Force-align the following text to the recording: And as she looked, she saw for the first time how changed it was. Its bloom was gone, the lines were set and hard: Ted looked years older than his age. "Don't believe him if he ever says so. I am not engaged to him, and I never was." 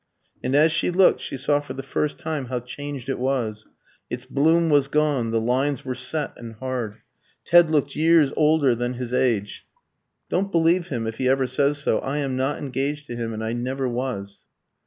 And 0.43 0.55
as 0.55 0.71
she 0.71 0.89
looked, 0.89 1.19
she 1.19 1.37
saw 1.37 1.59
for 1.59 1.73
the 1.73 1.83
first 1.83 2.17
time 2.17 2.45
how 2.45 2.59
changed 2.59 3.07
it 3.07 3.19
was. 3.19 3.67
Its 4.09 4.25
bloom 4.25 4.71
was 4.71 4.87
gone, 4.87 5.29
the 5.29 5.39
lines 5.39 5.85
were 5.85 5.93
set 5.93 6.33
and 6.37 6.55
hard: 6.55 6.97
Ted 7.45 7.69
looked 7.69 7.95
years 7.95 8.33
older 8.35 8.73
than 8.73 8.95
his 8.95 9.13
age. 9.13 9.67
"Don't 10.27 10.51
believe 10.51 10.87
him 10.87 11.05
if 11.05 11.17
he 11.19 11.29
ever 11.29 11.45
says 11.45 11.77
so. 11.77 11.99
I 11.99 12.17
am 12.17 12.35
not 12.35 12.57
engaged 12.57 13.05
to 13.05 13.15
him, 13.15 13.31
and 13.31 13.43
I 13.43 13.53
never 13.53 13.87
was." 13.87 14.47